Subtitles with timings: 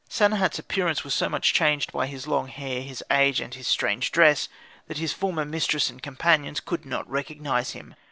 [0.09, 4.11] Sanehat's appearance was so much changed by his long hair, his age, and his strange
[4.11, 4.49] dress,
[4.87, 7.93] that his former mistress and companions could not recognise him.